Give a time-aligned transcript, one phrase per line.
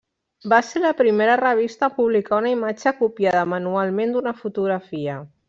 [0.51, 5.21] Va ser la primera revista a publicar una imatge copiada manualment d'una fotografia.